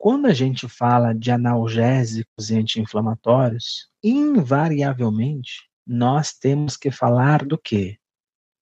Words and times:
Quando 0.00 0.24
a 0.24 0.32
gente 0.32 0.66
fala 0.66 1.12
de 1.14 1.30
analgésicos 1.30 2.48
e 2.48 2.56
anti-inflamatórios, 2.56 3.90
invariavelmente 4.02 5.68
nós 5.86 6.32
temos 6.32 6.74
que 6.74 6.90
falar 6.90 7.44
do 7.44 7.58
quê? 7.58 7.98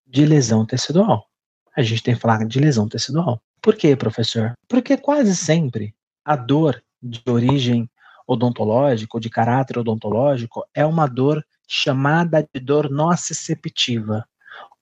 De 0.04 0.26
lesão 0.26 0.66
tecidual. 0.66 1.28
A 1.76 1.82
gente 1.82 2.02
tem 2.02 2.16
que 2.16 2.20
falar 2.20 2.44
de 2.44 2.58
lesão 2.58 2.88
tecidual. 2.88 3.40
Por 3.62 3.76
quê, 3.76 3.94
professor? 3.94 4.54
Porque 4.66 4.96
quase 4.96 5.36
sempre 5.36 5.94
a 6.24 6.34
dor 6.34 6.82
de 7.00 7.22
origem 7.28 7.88
odontológica 8.26 9.16
ou 9.16 9.20
de 9.20 9.30
caráter 9.30 9.78
odontológico 9.78 10.66
é 10.74 10.84
uma 10.84 11.06
dor 11.06 11.46
chamada 11.68 12.44
de 12.52 12.58
dor 12.58 12.90
nociceptiva. 12.90 14.26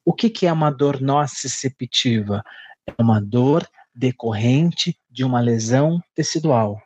O 0.02 0.14
que, 0.14 0.30
que 0.30 0.46
é 0.46 0.52
uma 0.54 0.70
dor 0.70 1.02
nociceptiva? 1.02 2.42
É 2.86 2.94
uma 2.98 3.20
dor 3.20 3.68
decorrente 3.94 4.98
de 5.16 5.24
uma 5.24 5.40
lesão 5.40 5.98
tecidual. 6.14 6.78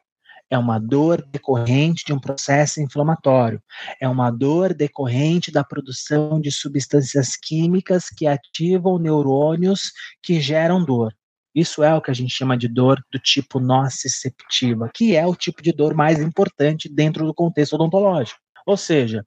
É 0.49 0.57
uma 0.57 0.79
dor 0.79 1.21
decorrente 1.33 2.05
de 2.05 2.13
um 2.13 2.21
processo 2.21 2.81
inflamatório. 2.81 3.61
É 4.01 4.09
uma 4.09 4.31
dor 4.31 4.73
decorrente 4.73 5.51
da 5.51 5.65
produção 5.65 6.41
de 6.41 6.53
substâncias 6.53 7.37
químicas 7.37 8.09
que 8.09 8.29
ativam 8.29 9.01
neurônios 9.01 9.91
que 10.23 10.41
geram 10.41 10.85
dor. 10.85 11.13
Isso 11.53 11.83
é 11.83 11.93
o 11.93 12.01
que 12.01 12.13
a 12.13 12.15
gente 12.15 12.33
chama 12.33 12.57
de 12.57 12.69
dor 12.69 13.05
do 13.13 13.19
tipo 13.19 13.59
nociceptiva, 13.59 14.89
que 14.95 15.17
é 15.17 15.27
o 15.27 15.35
tipo 15.35 15.61
de 15.61 15.73
dor 15.73 15.93
mais 15.93 16.21
importante 16.21 16.89
dentro 16.89 17.27
do 17.27 17.35
contexto 17.35 17.73
odontológico. 17.73 18.39
Ou 18.65 18.77
seja, 18.77 19.27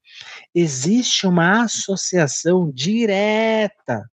existe 0.55 1.27
uma 1.27 1.63
associação 1.63 2.71
direta 2.71 4.09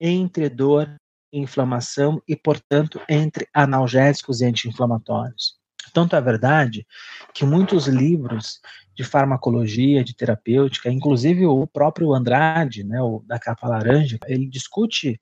entre 0.00 0.48
dor 0.48 0.88
inflamação 1.32 2.20
e, 2.26 2.36
portanto, 2.36 3.00
entre 3.08 3.48
analgésicos 3.54 4.40
e 4.40 4.44
anti-inflamatórios. 4.44 5.58
Tanto 5.92 6.14
é 6.14 6.20
verdade 6.20 6.86
que 7.34 7.44
muitos 7.44 7.86
livros 7.86 8.60
de 8.94 9.02
farmacologia, 9.02 10.04
de 10.04 10.14
terapêutica, 10.14 10.90
inclusive 10.90 11.46
o 11.46 11.66
próprio 11.66 12.12
Andrade, 12.14 12.84
né, 12.84 13.00
o 13.00 13.22
da 13.26 13.38
capa 13.38 13.66
laranja, 13.66 14.18
ele 14.26 14.46
discute 14.46 15.20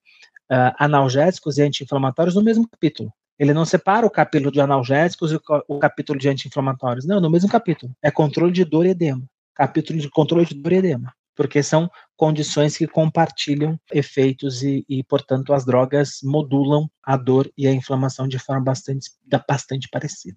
uh, 0.50 0.74
analgésicos 0.78 1.58
e 1.58 1.62
anti-inflamatórios 1.62 2.34
no 2.34 2.42
mesmo 2.42 2.68
capítulo. 2.68 3.12
Ele 3.38 3.54
não 3.54 3.64
separa 3.64 4.04
o 4.04 4.10
capítulo 4.10 4.50
de 4.50 4.60
analgésicos 4.60 5.32
e 5.32 5.38
o 5.68 5.78
capítulo 5.78 6.18
de 6.18 6.28
anti-inflamatórios. 6.28 7.06
Não, 7.06 7.20
no 7.20 7.30
mesmo 7.30 7.48
capítulo. 7.48 7.94
É 8.02 8.10
controle 8.10 8.50
de 8.50 8.64
dor 8.64 8.84
e 8.84 8.90
edema. 8.90 9.22
Capítulo 9.54 10.00
de 10.00 10.10
controle 10.10 10.44
de 10.44 10.54
dor 10.54 10.72
e 10.72 10.76
edema 10.76 11.14
porque 11.38 11.62
são 11.62 11.88
condições 12.16 12.76
que 12.76 12.88
compartilham 12.88 13.78
efeitos 13.92 14.64
e, 14.64 14.84
e, 14.88 15.04
portanto, 15.04 15.54
as 15.54 15.64
drogas 15.64 16.18
modulam 16.24 16.90
a 17.00 17.16
dor 17.16 17.48
e 17.56 17.68
a 17.68 17.72
inflamação 17.72 18.26
de 18.26 18.40
forma 18.40 18.64
bastante, 18.64 19.08
bastante 19.48 19.88
parecida. 19.88 20.36